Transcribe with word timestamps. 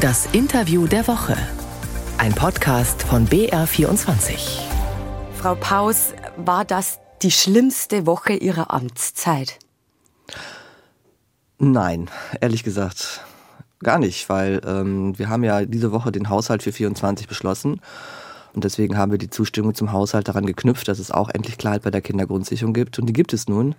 Das 0.00 0.26
Interview 0.32 0.86
der 0.86 1.08
Woche. 1.08 1.34
Ein 2.18 2.34
Podcast 2.34 3.02
von 3.02 3.26
BR24. 3.26 4.60
Frau 5.38 5.54
Paus, 5.54 6.12
war 6.36 6.66
das 6.66 6.98
die 7.22 7.30
schlimmste 7.30 8.04
Woche 8.04 8.34
Ihrer 8.34 8.74
Amtszeit? 8.74 9.58
Nein, 11.58 12.10
ehrlich 12.42 12.62
gesagt 12.62 13.24
gar 13.82 13.98
nicht, 13.98 14.28
weil 14.28 14.60
ähm, 14.66 15.18
wir 15.18 15.30
haben 15.30 15.44
ja 15.44 15.64
diese 15.64 15.92
Woche 15.92 16.12
den 16.12 16.28
Haushalt 16.28 16.62
für 16.62 16.72
24 16.72 17.26
beschlossen 17.26 17.80
und 18.56 18.64
deswegen 18.64 18.96
haben 18.96 19.12
wir 19.12 19.18
die 19.18 19.30
Zustimmung 19.30 19.74
zum 19.74 19.92
Haushalt 19.92 20.28
daran 20.28 20.46
geknüpft, 20.46 20.88
dass 20.88 20.98
es 20.98 21.10
auch 21.10 21.28
endlich 21.28 21.58
Klarheit 21.58 21.82
bei 21.82 21.90
der 21.90 22.00
Kindergrundsicherung 22.00 22.72
gibt 22.72 22.98
und 22.98 23.06
die 23.06 23.12
gibt 23.12 23.34
es 23.34 23.48
nun. 23.48 23.74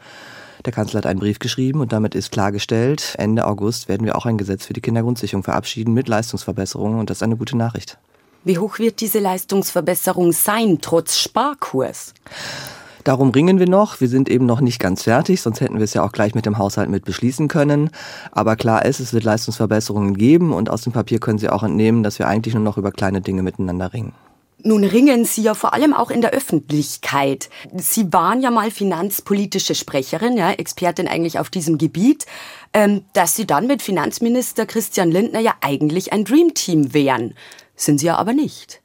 Der 0.65 0.71
Kanzler 0.71 0.99
hat 0.99 1.07
einen 1.07 1.19
Brief 1.19 1.39
geschrieben 1.39 1.81
und 1.81 1.91
damit 1.91 2.13
ist 2.13 2.31
klargestellt, 2.31 3.15
Ende 3.17 3.45
August 3.45 3.89
werden 3.89 4.05
wir 4.05 4.15
auch 4.15 4.27
ein 4.27 4.37
Gesetz 4.37 4.67
für 4.67 4.73
die 4.73 4.81
Kindergrundsicherung 4.81 5.43
verabschieden 5.43 5.93
mit 5.93 6.07
Leistungsverbesserungen 6.07 6.99
und 6.99 7.09
das 7.09 7.17
ist 7.17 7.23
eine 7.23 7.37
gute 7.37 7.57
Nachricht. 7.57 7.97
Wie 8.43 8.59
hoch 8.59 8.77
wird 8.77 9.01
diese 9.01 9.19
Leistungsverbesserung 9.19 10.31
sein, 10.31 10.77
trotz 10.79 11.17
Sparkurs? 11.17 12.13
Darum 13.03 13.31
ringen 13.31 13.57
wir 13.57 13.67
noch. 13.67 13.99
Wir 13.99 14.09
sind 14.09 14.29
eben 14.29 14.45
noch 14.45 14.61
nicht 14.61 14.79
ganz 14.79 15.03
fertig, 15.03 15.41
sonst 15.41 15.59
hätten 15.59 15.77
wir 15.77 15.85
es 15.85 15.93
ja 15.93 16.03
auch 16.03 16.11
gleich 16.11 16.35
mit 16.35 16.45
dem 16.45 16.57
Haushalt 16.57 16.89
mit 16.89 17.03
beschließen 17.03 17.47
können. 17.47 17.89
Aber 18.31 18.55
klar 18.55 18.85
ist, 18.85 18.99
es 18.99 19.13
wird 19.13 19.23
Leistungsverbesserungen 19.23 20.15
geben 20.15 20.53
und 20.53 20.69
aus 20.69 20.81
dem 20.81 20.93
Papier 20.93 21.19
können 21.19 21.39
Sie 21.39 21.49
auch 21.49 21.63
entnehmen, 21.63 22.03
dass 22.03 22.19
wir 22.19 22.27
eigentlich 22.27 22.53
nur 22.53 22.63
noch 22.63 22.77
über 22.77 22.91
kleine 22.91 23.21
Dinge 23.21 23.43
miteinander 23.43 23.93
ringen. 23.93 24.13
Nun 24.63 24.83
ringen 24.83 25.23
Sie 25.23 25.43
ja 25.43 25.53
vor 25.53 25.73
allem 25.73 25.93
auch 25.93 26.09
in 26.09 26.21
der 26.21 26.31
Öffentlichkeit. 26.31 27.49
Sie 27.75 28.11
waren 28.11 28.41
ja 28.41 28.49
mal 28.49 28.71
finanzpolitische 28.71 29.75
Sprecherin, 29.75 30.35
ja, 30.35 30.51
Expertin 30.51 31.07
eigentlich 31.07 31.37
auf 31.37 31.49
diesem 31.49 31.77
Gebiet, 31.77 32.25
ähm, 32.73 33.03
dass 33.13 33.35
Sie 33.35 33.45
dann 33.45 33.67
mit 33.67 33.83
Finanzminister 33.83 34.65
Christian 34.65 35.11
Lindner 35.11 35.39
ja 35.39 35.53
eigentlich 35.61 36.11
ein 36.11 36.25
Dreamteam 36.25 36.93
wären. 36.93 37.35
Sind 37.75 37.99
Sie 37.99 38.07
ja 38.07 38.17
aber 38.17 38.33
nicht. 38.33 38.81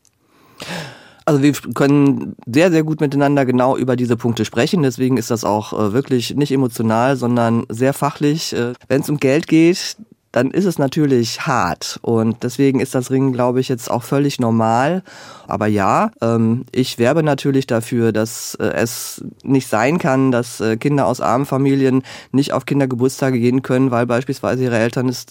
Also 1.25 1.43
wir 1.43 1.53
können 1.53 2.37
sehr, 2.47 2.71
sehr 2.71 2.83
gut 2.83 3.01
miteinander 3.01 3.47
genau 3.47 3.77
über 3.77 3.97
diese 3.97 4.17
Punkte 4.17 4.45
sprechen. 4.45 4.83
Deswegen 4.83 5.17
ist 5.17 5.31
das 5.31 5.45
auch 5.45 5.73
äh, 5.73 5.93
wirklich 5.93 6.35
nicht 6.35 6.53
emotional, 6.53 7.17
sondern 7.17 7.65
sehr 7.69 7.95
fachlich. 7.95 8.53
Äh, 8.53 8.75
Wenn 8.89 9.01
es 9.01 9.09
um 9.09 9.19
Geld 9.19 9.47
geht, 9.47 9.97
dann 10.33 10.51
ist 10.51 10.65
es 10.65 10.79
natürlich 10.79 11.47
hart. 11.47 11.99
Und 12.03 12.43
deswegen 12.43 12.81
ist 12.81 12.95
das 12.95 13.11
Ringen, 13.11 13.33
glaube 13.33 13.61
ich, 13.61 13.69
jetzt 13.69 13.91
auch 13.91 14.03
völlig 14.03 14.41
normal. 14.41 15.03
Aber 15.47 15.67
ja, 15.67 16.11
ähm, 16.21 16.65
ich 16.73 16.99
werbe 16.99 17.23
natürlich 17.23 17.67
dafür, 17.67 18.13
dass 18.13 18.55
äh, 18.57 18.65
es 18.75 19.23
nicht 19.43 19.69
sein 19.69 19.99
kann, 19.99 20.33
dass 20.33 20.61
äh, 20.61 20.77
Kinder 20.79 21.07
aus 21.07 21.21
armen 21.21 21.47
Familien 21.47 22.03
nicht 22.33 22.53
auf 22.53 22.65
Kindergeburtstage 22.67 23.39
gehen 23.39 23.63
können, 23.63 23.91
weil 23.91 24.07
beispielsweise 24.07 24.65
ihre 24.65 24.79
Eltern 24.79 25.09
es 25.09 25.27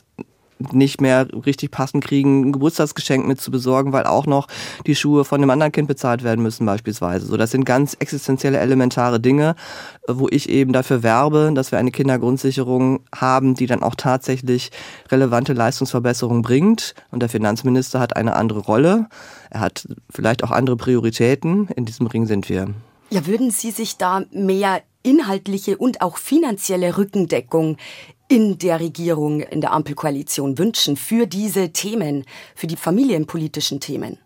nicht 0.71 1.01
mehr 1.01 1.27
richtig 1.45 1.71
passend 1.71 2.03
kriegen, 2.03 2.49
ein 2.49 2.51
Geburtstagsgeschenk 2.53 3.27
mit 3.27 3.41
zu 3.41 3.51
besorgen, 3.51 3.93
weil 3.93 4.05
auch 4.05 4.25
noch 4.25 4.47
die 4.85 4.95
Schuhe 4.95 5.25
von 5.25 5.41
einem 5.41 5.49
anderen 5.49 5.71
Kind 5.71 5.87
bezahlt 5.87 6.23
werden 6.23 6.41
müssen 6.41 6.65
beispielsweise. 6.65 7.25
So, 7.25 7.37
das 7.37 7.51
sind 7.51 7.65
ganz 7.65 7.95
existenzielle, 7.99 8.59
elementare 8.59 9.19
Dinge, 9.19 9.55
wo 10.07 10.27
ich 10.29 10.49
eben 10.49 10.73
dafür 10.73 11.03
werbe, 11.03 11.51
dass 11.53 11.71
wir 11.71 11.79
eine 11.79 11.91
Kindergrundsicherung 11.91 13.01
haben, 13.13 13.55
die 13.55 13.65
dann 13.65 13.83
auch 13.83 13.95
tatsächlich 13.95 14.71
relevante 15.09 15.53
Leistungsverbesserungen 15.53 16.41
bringt. 16.41 16.95
Und 17.11 17.21
der 17.21 17.29
Finanzminister 17.29 17.99
hat 17.99 18.15
eine 18.15 18.35
andere 18.35 18.59
Rolle. 18.59 19.07
Er 19.49 19.59
hat 19.59 19.87
vielleicht 20.09 20.43
auch 20.43 20.51
andere 20.51 20.77
Prioritäten. 20.77 21.67
In 21.75 21.85
diesem 21.85 22.07
Ring 22.07 22.25
sind 22.25 22.49
wir. 22.49 22.67
Ja, 23.09 23.27
würden 23.27 23.51
Sie 23.51 23.71
sich 23.71 23.97
da 23.97 24.23
mehr 24.31 24.81
inhaltliche 25.03 25.77
und 25.77 26.01
auch 26.01 26.17
finanzielle 26.17 26.97
Rückendeckung 26.97 27.77
in 28.31 28.57
der 28.57 28.79
Regierung, 28.79 29.41
in 29.41 29.59
der 29.59 29.73
Ampelkoalition 29.73 30.57
wünschen 30.57 30.95
für 30.95 31.27
diese 31.27 31.73
Themen, 31.73 32.23
für 32.55 32.65
die 32.65 32.77
familienpolitischen 32.77 33.81
Themen? 33.81 34.19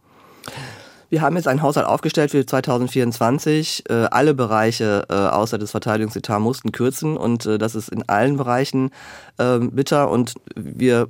Wir 1.09 1.21
haben 1.21 1.35
jetzt 1.37 1.47
einen 1.47 1.63
Haushalt 1.63 1.87
aufgestellt 1.87 2.29
für 2.29 2.45
2024. 2.45 3.85
Äh, 3.89 3.93
alle 4.11 4.35
Bereiche 4.35 5.05
äh, 5.09 5.13
außer 5.13 5.57
des 5.57 5.71
Verteidigungsetats 5.71 6.39
mussten 6.39 6.71
kürzen 6.71 7.17
und 7.17 7.47
äh, 7.47 7.57
das 7.57 7.73
ist 7.73 7.89
in 7.89 8.07
allen 8.07 8.37
Bereichen 8.37 8.91
äh, 9.39 9.57
bitter 9.57 10.11
und 10.11 10.35
wir 10.55 11.07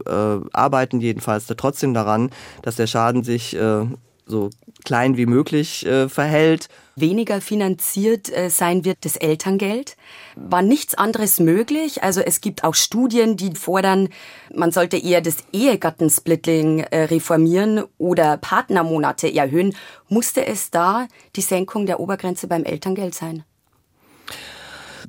arbeiten 0.53 1.01
jedenfalls 1.01 1.47
trotzdem 1.47 1.93
daran, 1.93 2.29
dass 2.61 2.77
der 2.77 2.87
Schaden 2.87 3.23
sich 3.23 3.57
so 4.25 4.49
klein 4.83 5.17
wie 5.17 5.25
möglich 5.25 5.85
äh, 5.85 6.09
verhält. 6.09 6.67
Weniger 6.95 7.41
finanziert 7.41 8.31
äh, 8.31 8.49
sein 8.49 8.85
wird 8.85 8.99
das 9.01 9.17
Elterngeld. 9.17 9.97
War 10.35 10.61
nichts 10.61 10.95
anderes 10.95 11.39
möglich? 11.39 12.03
Also 12.03 12.21
es 12.21 12.41
gibt 12.41 12.63
auch 12.63 12.75
Studien, 12.75 13.37
die 13.37 13.53
fordern, 13.55 14.09
man 14.53 14.71
sollte 14.71 14.97
eher 14.97 15.21
das 15.21 15.37
Ehegattensplitting 15.51 16.79
äh, 16.79 17.03
reformieren 17.03 17.83
oder 17.97 18.37
Partnermonate 18.37 19.33
erhöhen. 19.33 19.75
Musste 20.07 20.45
es 20.45 20.71
da 20.71 21.07
die 21.35 21.41
Senkung 21.41 21.85
der 21.85 21.99
Obergrenze 21.99 22.47
beim 22.47 22.63
Elterngeld 22.63 23.13
sein? 23.13 23.43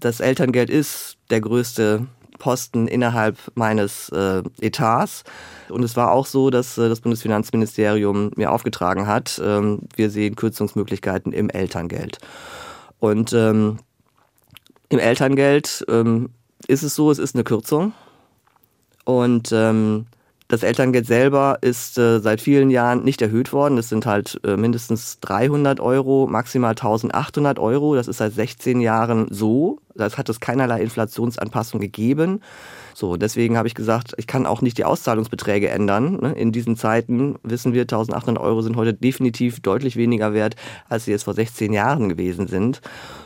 Das 0.00 0.20
Elterngeld 0.20 0.68
ist 0.68 1.16
der 1.30 1.40
größte 1.40 2.06
Posten 2.38 2.88
innerhalb 2.88 3.38
meines 3.54 4.08
äh, 4.10 4.42
Etats. 4.60 5.24
Und 5.68 5.82
es 5.82 5.96
war 5.96 6.12
auch 6.12 6.26
so, 6.26 6.50
dass 6.50 6.78
äh, 6.78 6.88
das 6.88 7.00
Bundesfinanzministerium 7.00 8.30
mir 8.36 8.52
aufgetragen 8.52 9.06
hat, 9.06 9.40
ähm, 9.44 9.80
wir 9.94 10.10
sehen 10.10 10.36
Kürzungsmöglichkeiten 10.36 11.32
im 11.32 11.50
Elterngeld. 11.50 12.18
Und 12.98 13.32
ähm, 13.32 13.78
im 14.88 14.98
Elterngeld 14.98 15.84
ähm, 15.88 16.30
ist 16.68 16.82
es 16.82 16.94
so, 16.94 17.10
es 17.10 17.18
ist 17.18 17.34
eine 17.34 17.44
Kürzung. 17.44 17.92
Und 19.04 19.50
ähm, 19.52 20.06
das 20.48 20.62
Elterngeld 20.62 21.06
selber 21.06 21.58
ist 21.60 21.98
äh, 21.98 22.20
seit 22.20 22.40
vielen 22.40 22.70
Jahren 22.70 23.02
nicht 23.02 23.20
erhöht 23.20 23.52
worden. 23.52 23.78
Es 23.78 23.88
sind 23.88 24.06
halt 24.06 24.40
äh, 24.44 24.56
mindestens 24.56 25.18
300 25.20 25.80
Euro, 25.80 26.28
maximal 26.28 26.70
1800 26.70 27.58
Euro. 27.58 27.96
Das 27.96 28.06
ist 28.06 28.18
seit 28.18 28.32
16 28.32 28.80
Jahren 28.80 29.26
so. 29.30 29.80
Das 29.96 30.18
hat 30.18 30.28
es 30.28 30.38
keinerlei 30.38 30.82
Inflationsanpassung 30.82 31.80
gegeben. 31.80 32.40
So, 32.94 33.16
deswegen 33.16 33.58
habe 33.58 33.66
ich 33.66 33.74
gesagt, 33.74 34.14
ich 34.18 34.26
kann 34.26 34.46
auch 34.46 34.62
nicht 34.62 34.78
die 34.78 34.84
Auszahlungsbeträge 34.84 35.68
ändern. 35.68 36.20
Ne? 36.20 36.32
In 36.32 36.52
diesen 36.52 36.76
Zeiten 36.76 37.36
wissen 37.42 37.72
wir, 37.72 37.82
1800 37.82 38.42
Euro 38.42 38.62
sind 38.62 38.76
heute 38.76 38.94
definitiv 38.94 39.60
deutlich 39.60 39.96
weniger 39.96 40.32
wert, 40.32 40.54
als 40.88 41.06
sie 41.06 41.12
es 41.12 41.24
vor 41.24 41.34
16 41.34 41.72
Jahren 41.72 42.08
gewesen 42.08 42.46
sind. 42.46 42.80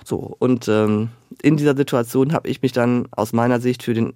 So, 0.05 0.37
und 0.39 0.69
ähm, 0.69 1.11
in 1.43 1.57
dieser 1.57 1.77
Situation 1.77 2.33
habe 2.33 2.49
ich 2.49 2.63
mich 2.63 2.73
dann 2.73 3.09
aus 3.11 3.33
meiner 3.33 3.61
Sicht 3.61 3.83
für 3.83 3.95
den 3.95 4.15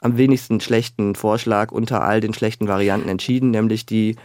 am 0.00 0.16
wenigsten 0.16 0.60
schlechten 0.60 1.14
Vorschlag 1.14 1.72
unter 1.72 2.02
all 2.02 2.20
den 2.20 2.34
schlechten 2.34 2.68
Varianten 2.68 3.08
entschieden, 3.08 3.50
nämlich 3.50 3.86
die 3.86 4.16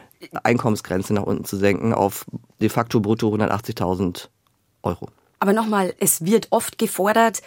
Einkommensgrenze 0.43 1.13
nach 1.13 1.23
unten 1.23 1.45
zu 1.45 1.57
senken 1.57 1.93
auf 1.93 2.25
de 2.61 2.69
facto 2.69 2.99
brutto 2.99 3.33
180.000 3.33 4.29
Euro. 4.83 5.09
Aber 5.39 5.53
nochmal, 5.53 5.93
es 5.99 6.25
wird 6.25 6.47
oft 6.51 6.77
gefordert, 6.77 7.41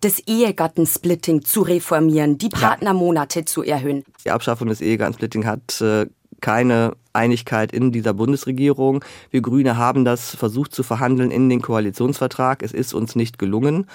das 0.00 0.20
Ehegattensplitting 0.20 1.42
zu 1.42 1.62
reformieren, 1.62 2.38
die 2.38 2.48
Partnermonate 2.48 3.40
ja. 3.40 3.46
zu 3.46 3.62
erhöhen. 3.62 4.04
Die 4.24 4.30
Abschaffung 4.30 4.68
des 4.68 4.80
Ehegattensplitting 4.80 5.46
hat 5.46 5.80
äh, 5.80 6.06
keine 6.40 6.92
Einigkeit 7.12 7.72
in 7.72 7.90
dieser 7.90 8.14
Bundesregierung. 8.14 9.04
Wir 9.30 9.42
Grüne 9.42 9.76
haben 9.76 10.04
das 10.04 10.34
versucht 10.36 10.74
zu 10.74 10.82
verhandeln 10.82 11.30
in 11.30 11.48
den 11.48 11.60
Koalitionsvertrag. 11.60 12.62
Es 12.62 12.72
ist 12.72 12.94
uns 12.94 13.16
nicht 13.16 13.38
gelungen. 13.38 13.86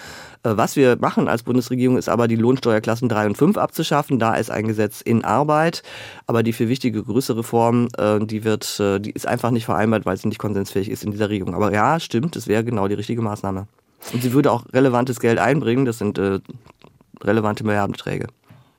Äh, 0.44 0.58
was 0.58 0.76
wir 0.76 0.98
machen 1.00 1.28
als 1.28 1.44
Bundesregierung 1.44 1.98
ist 1.98 2.09
aber 2.09 2.28
die 2.28 2.36
Lohnsteuerklassen 2.36 3.09
3 3.09 3.28
und 3.28 3.38
5 3.38 3.58
abzuschaffen. 3.58 4.20
Da 4.20 4.36
ist 4.36 4.52
ein 4.52 4.68
Gesetz 4.68 5.02
in 5.02 5.24
Arbeit. 5.24 5.84
Aber 6.28 6.44
die 6.44 6.54
für 6.54 6.68
wichtige 6.68 7.04
größere 7.04 7.40
Reform, 7.40 7.88
äh, 7.98 8.20
die 8.20 8.44
wird, 8.44 8.80
äh, 8.80 9.00
die 9.00 9.12
ist 9.12 9.28
einfach 9.28 9.52
nicht 9.52 9.66
vereinbart, 9.66 10.06
weil 10.06 10.18
sie 10.18 10.28
nicht 10.28 10.40
konsensfähig 10.40 10.90
ist 10.90 11.04
in 11.04 11.12
dieser 11.12 11.30
Regierung. 11.30 11.56
Aber 11.56 11.74
ja, 11.74 12.00
stimmt, 12.00 12.36
es 12.36 12.48
wäre 12.48 12.64
genau 12.64 12.88
die 12.88 12.96
richtige 12.96 13.22
Maßnahme. 13.22 13.68
Und 14.12 14.22
sie 14.22 14.34
würde 14.34 14.52
auch 14.52 14.66
relevantes 14.74 15.22
Geld 15.22 15.40
einbringen. 15.40 15.86
Das 15.86 15.98
sind 15.98 16.20
relevante 17.22 17.64
Milliardenträge. 17.64 18.28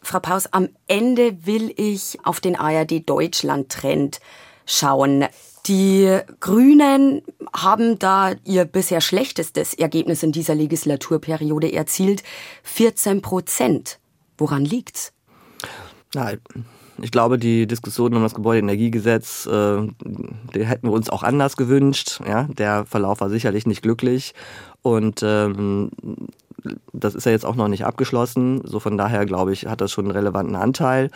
Frau 0.04 0.20
Paus, 0.20 0.47
am 0.53 0.69
Ende 0.87 1.47
will 1.47 1.72
ich 1.76 2.19
auf 2.25 2.41
den 2.41 2.56
ARD 2.56 3.08
Deutschland 3.08 3.70
Trend 3.70 4.20
schauen. 4.67 5.26
Die 5.67 6.20
Grünen 6.40 7.23
haben 7.55 7.99
da 7.99 8.34
ihr 8.44 8.67
bisher 8.67 9.00
schlechtestes 9.00 9.73
Ergebnis 9.73 10.23
in 10.23 10.31
dieser 10.31 10.55
Legislaturperiode 10.55 11.73
erzielt. 11.73 12.23
14 12.64 13.23
Prozent. 13.23 13.99
Woran 14.37 14.64
liegt's? 14.64 15.12
Nein. 16.12 16.40
Ich 17.02 17.11
glaube, 17.11 17.38
die 17.38 17.67
Diskussion 17.67 18.14
um 18.14 18.23
das 18.23 18.35
Gebäudeenergiegesetz, 18.35 19.46
äh, 19.46 19.82
die 20.55 20.64
hätten 20.64 20.88
wir 20.88 20.93
uns 20.93 21.11
auch 21.11 21.23
anders 21.23 21.56
gewünscht. 21.56 22.20
Ja, 22.26 22.44
der 22.44 22.87
Verlauf 22.87 23.20
war 23.20 23.31
sicherlich 23.31 23.67
nicht 23.67 23.82
glücklich. 23.82 24.35
Und 24.82 25.23
ähm, 25.23 25.91
das 26.93 27.14
ist 27.14 27.26
ja 27.26 27.32
jetzt 27.32 27.44
auch 27.44 27.56
noch 27.56 27.69
nicht 27.69 27.85
abgeschlossen. 27.85 28.62
So 28.64 28.81
von 28.81 28.96
daher, 28.96 29.26
glaube 29.26 29.52
ich, 29.52 29.67
hat 29.67 29.81
das 29.81 29.93
schon 29.93 30.06
einen 30.06 30.17
relevanten 30.17 30.56
Anteil. 30.56 31.11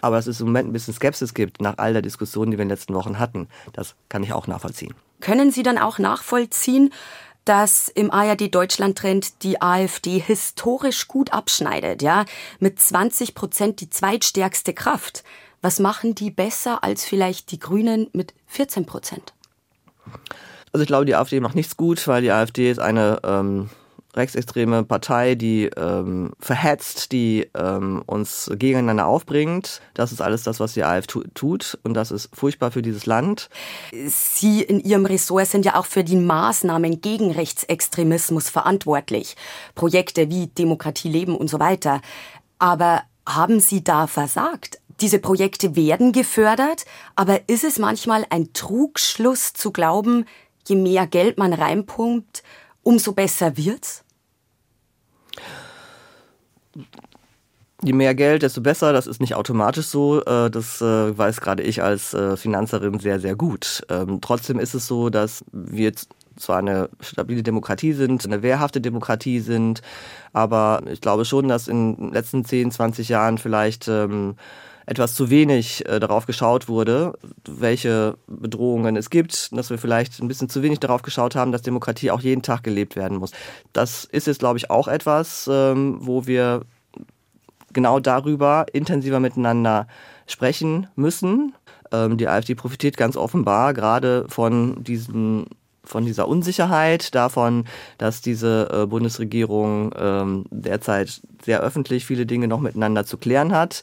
Aber 0.00 0.16
dass 0.16 0.26
es 0.26 0.40
im 0.40 0.48
Moment 0.48 0.68
ein 0.68 0.72
bisschen 0.72 0.94
Skepsis 0.94 1.32
gibt 1.32 1.62
nach 1.62 1.78
all 1.78 1.94
der 1.94 2.02
Diskussion, 2.02 2.50
die 2.50 2.58
wir 2.58 2.62
in 2.62 2.68
den 2.68 2.76
letzten 2.76 2.94
Wochen 2.94 3.18
hatten, 3.18 3.48
das 3.72 3.94
kann 4.10 4.22
ich 4.22 4.32
auch 4.32 4.46
nachvollziehen. 4.46 4.92
Können 5.20 5.50
Sie 5.50 5.62
dann 5.62 5.78
auch 5.78 5.98
nachvollziehen, 5.98 6.92
dass 7.44 7.88
im 7.88 8.10
ARD 8.10 8.54
Deutschland 8.54 8.98
Trend 8.98 9.42
die 9.42 9.60
AfD 9.60 10.18
historisch 10.18 11.08
gut 11.08 11.32
abschneidet, 11.32 12.02
ja, 12.02 12.24
mit 12.58 12.80
20 12.80 13.34
Prozent 13.34 13.80
die 13.80 13.90
zweitstärkste 13.90 14.72
Kraft. 14.72 15.24
Was 15.62 15.78
machen 15.80 16.14
die 16.14 16.30
besser 16.30 16.84
als 16.84 17.04
vielleicht 17.04 17.50
die 17.50 17.58
Grünen 17.58 18.08
mit 18.12 18.34
14 18.46 18.86
Prozent? 18.86 19.32
Also 20.72 20.82
ich 20.82 20.88
glaube, 20.88 21.06
die 21.06 21.14
AfD 21.14 21.40
macht 21.40 21.54
nichts 21.54 21.76
gut, 21.76 22.06
weil 22.08 22.22
die 22.22 22.32
AfD 22.32 22.70
ist 22.70 22.80
eine 22.80 23.20
ähm, 23.24 23.70
rechtsextreme 24.14 24.84
Partei, 24.84 25.34
die 25.34 25.70
ähm, 25.76 26.32
verhetzt, 26.38 27.12
die 27.12 27.48
ähm, 27.54 28.02
uns 28.06 28.50
gegeneinander 28.54 29.06
aufbringt. 29.06 29.80
Das 29.94 30.12
ist 30.12 30.20
alles 30.20 30.42
das, 30.42 30.60
was 30.60 30.74
die 30.74 30.84
AfD 30.84 31.20
tut 31.34 31.78
und 31.82 31.94
das 31.94 32.10
ist 32.10 32.30
furchtbar 32.34 32.70
für 32.70 32.82
dieses 32.82 33.06
Land. 33.06 33.48
Sie 33.92 34.62
in 34.62 34.80
Ihrem 34.80 35.06
Ressort 35.06 35.48
sind 35.48 35.64
ja 35.64 35.76
auch 35.76 35.86
für 35.86 36.04
die 36.04 36.16
Maßnahmen 36.16 37.00
gegen 37.00 37.30
Rechtsextremismus 37.30 38.48
verantwortlich. 38.48 39.36
Projekte 39.74 40.30
wie 40.30 40.46
Demokratie 40.46 41.08
leben 41.08 41.36
und 41.36 41.48
so 41.48 41.60
weiter. 41.60 42.00
Aber 42.58 43.02
haben 43.26 43.60
Sie 43.60 43.82
da 43.82 44.06
versagt? 44.06 44.80
Diese 45.00 45.18
Projekte 45.18 45.74
werden 45.74 46.12
gefördert, 46.12 46.84
aber 47.16 47.48
ist 47.48 47.64
es 47.64 47.78
manchmal 47.78 48.24
ein 48.30 48.52
Trugschluss 48.52 49.52
zu 49.52 49.72
glauben, 49.72 50.24
je 50.68 50.76
mehr 50.76 51.06
Geld 51.06 51.36
man 51.36 51.52
reinpumpt, 51.52 52.44
umso 52.82 53.12
besser 53.12 53.56
wird's? 53.56 54.03
Je 57.82 57.92
mehr 57.92 58.14
Geld, 58.14 58.42
desto 58.42 58.60
besser. 58.60 58.92
Das 58.92 59.06
ist 59.06 59.20
nicht 59.20 59.34
automatisch 59.34 59.86
so. 59.86 60.22
Äh, 60.24 60.50
das 60.50 60.80
äh, 60.80 61.16
weiß 61.16 61.40
gerade 61.40 61.62
ich 61.62 61.82
als 61.82 62.14
äh, 62.14 62.36
Finanzerin 62.36 62.98
sehr, 62.98 63.20
sehr 63.20 63.36
gut. 63.36 63.82
Ähm, 63.90 64.20
trotzdem 64.20 64.58
ist 64.58 64.74
es 64.74 64.86
so, 64.86 65.10
dass 65.10 65.44
wir 65.52 65.92
zwar 66.36 66.58
eine 66.58 66.88
stabile 67.00 67.42
Demokratie 67.42 67.92
sind, 67.92 68.24
eine 68.24 68.42
wehrhafte 68.42 68.80
Demokratie 68.80 69.40
sind, 69.40 69.82
aber 70.32 70.82
ich 70.90 71.00
glaube 71.00 71.24
schon, 71.24 71.48
dass 71.48 71.68
in 71.68 71.96
den 71.96 72.12
letzten 72.12 72.44
10, 72.44 72.70
20 72.72 73.08
Jahren 73.08 73.38
vielleicht 73.38 73.86
ähm, 73.88 74.36
etwas 74.86 75.14
zu 75.14 75.30
wenig 75.30 75.86
äh, 75.88 76.00
darauf 76.00 76.26
geschaut 76.26 76.68
wurde, 76.68 77.14
welche 77.46 78.16
Bedrohungen 78.26 78.96
es 78.96 79.10
gibt, 79.10 79.56
dass 79.56 79.70
wir 79.70 79.78
vielleicht 79.78 80.20
ein 80.20 80.28
bisschen 80.28 80.48
zu 80.48 80.62
wenig 80.62 80.80
darauf 80.80 81.02
geschaut 81.02 81.34
haben, 81.34 81.52
dass 81.52 81.62
Demokratie 81.62 82.10
auch 82.10 82.20
jeden 82.20 82.42
Tag 82.42 82.62
gelebt 82.62 82.96
werden 82.96 83.18
muss. 83.18 83.32
Das 83.72 84.04
ist 84.04 84.26
jetzt, 84.26 84.40
glaube 84.40 84.58
ich, 84.58 84.70
auch 84.70 84.88
etwas, 84.88 85.48
ähm, 85.50 85.98
wo 86.00 86.26
wir 86.26 86.62
genau 87.72 88.00
darüber 88.00 88.66
intensiver 88.72 89.20
miteinander 89.20 89.86
sprechen 90.26 90.86
müssen. 90.96 91.54
Ähm, 91.92 92.16
die 92.16 92.28
AfD 92.28 92.54
profitiert 92.54 92.96
ganz 92.96 93.16
offenbar 93.16 93.74
gerade 93.74 94.26
von 94.28 94.82
diesem 94.82 95.46
von 95.86 96.06
dieser 96.06 96.28
Unsicherheit, 96.28 97.14
davon, 97.14 97.66
dass 97.98 98.22
diese 98.22 98.70
äh, 98.72 98.86
Bundesregierung 98.86 99.94
ähm, 99.98 100.46
derzeit 100.50 101.20
sehr 101.44 101.60
öffentlich 101.60 102.06
viele 102.06 102.24
Dinge 102.24 102.48
noch 102.48 102.60
miteinander 102.60 103.04
zu 103.04 103.18
klären 103.18 103.52
hat 103.52 103.82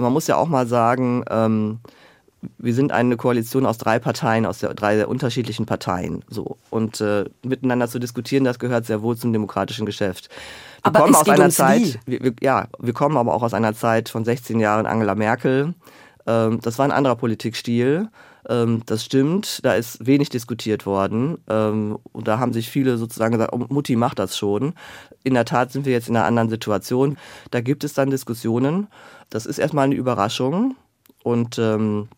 man 0.00 0.12
muss 0.12 0.26
ja 0.26 0.36
auch 0.36 0.48
mal 0.48 0.66
sagen, 0.66 1.24
ähm, 1.30 1.80
wir 2.58 2.74
sind 2.74 2.92
eine 2.92 3.16
Koalition 3.16 3.66
aus 3.66 3.78
drei 3.78 3.98
Parteien, 3.98 4.46
aus 4.46 4.60
der, 4.60 4.74
drei 4.74 4.96
sehr 4.96 5.08
unterschiedlichen 5.08 5.66
Parteien. 5.66 6.24
So. 6.28 6.56
Und 6.70 7.00
äh, 7.00 7.24
miteinander 7.42 7.88
zu 7.88 7.98
diskutieren, 7.98 8.44
das 8.44 8.58
gehört 8.58 8.86
sehr 8.86 9.02
wohl 9.02 9.16
zum 9.16 9.32
demokratischen 9.32 9.86
Geschäft. 9.86 10.28
Wir 10.82 10.86
aber 10.86 11.00
kommen 11.00 11.14
aus 11.14 11.28
einer 11.28 11.50
Zeit, 11.50 11.98
wie? 12.06 12.22
wir, 12.22 12.32
ja, 12.40 12.68
wir 12.78 12.92
kommen 12.92 13.16
aber 13.16 13.34
auch 13.34 13.42
aus 13.42 13.54
einer 13.54 13.74
Zeit 13.74 14.08
von 14.08 14.24
16 14.24 14.58
Jahren 14.58 14.86
Angela 14.86 15.14
Merkel. 15.14 15.74
Ähm, 16.30 16.60
das 16.62 16.78
war 16.78 16.84
ein 16.84 16.92
anderer 16.92 17.16
Politikstil. 17.16 18.08
Ähm, 18.48 18.82
das 18.86 19.04
stimmt, 19.04 19.64
da 19.64 19.74
ist 19.74 20.06
wenig 20.06 20.30
diskutiert 20.30 20.86
worden. 20.86 21.38
Ähm, 21.48 21.98
und 22.12 22.28
da 22.28 22.38
haben 22.38 22.52
sich 22.52 22.70
viele 22.70 22.96
sozusagen 22.96 23.32
gesagt, 23.32 23.52
oh, 23.52 23.66
Mutti 23.68 23.96
macht 23.96 24.18
das 24.18 24.36
schon. 24.36 24.74
In 25.24 25.34
der 25.34 25.44
Tat 25.44 25.72
sind 25.72 25.84
wir 25.84 25.92
jetzt 25.92 26.08
in 26.08 26.16
einer 26.16 26.26
anderen 26.26 26.48
Situation. 26.48 27.18
Da 27.50 27.60
gibt 27.60 27.84
es 27.84 27.94
dann 27.94 28.10
Diskussionen. 28.10 28.86
Das 29.28 29.46
ist 29.46 29.58
erstmal 29.58 29.84
eine 29.84 29.94
Überraschung 29.94 30.76
und 31.22 31.58
ähm, 31.58 32.08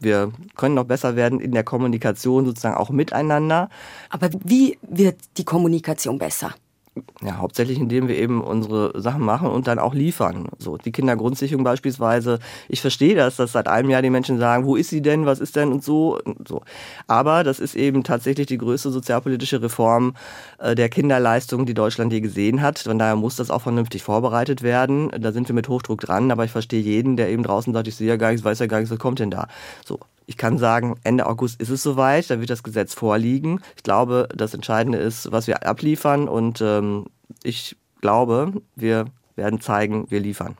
wir 0.00 0.32
können 0.56 0.74
noch 0.74 0.84
besser 0.84 1.14
werden 1.14 1.40
in 1.40 1.52
der 1.52 1.62
Kommunikation 1.64 2.46
sozusagen 2.46 2.76
auch 2.76 2.90
miteinander. 2.90 3.68
Aber 4.08 4.30
wie 4.44 4.78
wird 4.82 5.16
die 5.36 5.44
Kommunikation 5.44 6.18
besser? 6.18 6.54
Ja, 7.22 7.36
hauptsächlich 7.38 7.78
indem 7.78 8.08
wir 8.08 8.16
eben 8.16 8.42
unsere 8.42 8.98
Sachen 9.00 9.22
machen 9.22 9.48
und 9.48 9.66
dann 9.66 9.78
auch 9.78 9.94
liefern. 9.94 10.48
So, 10.58 10.76
die 10.76 10.92
Kindergrundsicherung 10.92 11.64
beispielsweise. 11.64 12.38
Ich 12.68 12.80
verstehe 12.80 13.14
das, 13.14 13.36
dass 13.36 13.52
seit 13.52 13.68
einem 13.68 13.90
Jahr 13.90 14.02
die 14.02 14.10
Menschen 14.10 14.38
sagen, 14.38 14.64
wo 14.64 14.76
ist 14.76 14.90
sie 14.90 15.02
denn, 15.02 15.26
was 15.26 15.40
ist 15.40 15.56
denn 15.56 15.70
und 15.72 15.84
so 15.84 16.18
und 16.24 16.48
so. 16.48 16.62
Aber 17.06 17.44
das 17.44 17.60
ist 17.60 17.74
eben 17.74 18.04
tatsächlich 18.04 18.46
die 18.46 18.58
größte 18.58 18.90
sozialpolitische 18.90 19.62
Reform 19.62 20.14
äh, 20.58 20.74
der 20.74 20.88
Kinderleistung, 20.88 21.66
die 21.66 21.74
Deutschland 21.74 22.12
je 22.12 22.20
gesehen 22.20 22.62
hat. 22.62 22.78
Von 22.78 22.98
daher 22.98 23.16
muss 23.16 23.36
das 23.36 23.50
auch 23.50 23.62
vernünftig 23.62 24.02
vorbereitet 24.02 24.62
werden. 24.62 25.10
Da 25.18 25.32
sind 25.32 25.48
wir 25.48 25.54
mit 25.54 25.68
Hochdruck 25.68 26.00
dran, 26.00 26.30
aber 26.30 26.44
ich 26.44 26.50
verstehe 26.50 26.80
jeden, 26.80 27.16
der 27.16 27.28
eben 27.28 27.42
draußen 27.42 27.72
sagt, 27.72 27.88
ich 27.88 27.96
sehe 27.96 28.08
ja 28.08 28.16
gar 28.16 28.30
nichts, 28.30 28.44
weiß 28.44 28.58
ja 28.58 28.66
gar 28.66 28.78
nichts, 28.78 28.90
was 28.90 28.98
kommt 28.98 29.18
denn 29.18 29.30
da. 29.30 29.48
So, 29.84 29.98
ich 30.26 30.36
kann 30.36 30.58
sagen, 30.58 30.96
Ende 31.02 31.26
August 31.26 31.60
ist 31.60 31.70
es 31.70 31.82
soweit, 31.82 32.30
da 32.30 32.40
wird 32.40 32.50
das 32.50 32.62
Gesetz 32.62 32.94
vorliegen. 32.94 33.60
Ich 33.76 33.82
glaube, 33.82 34.28
das 34.34 34.54
Entscheidende 34.54 34.98
ist, 34.98 35.32
was 35.32 35.46
wir 35.46 35.66
abliefern 35.66 36.28
und 36.28 36.60
ähm, 36.60 37.06
ich 37.42 37.76
glaube, 38.00 38.52
wir 38.76 39.06
werden 39.36 39.60
zeigen, 39.60 40.10
wir 40.10 40.20
liefern. 40.20 40.56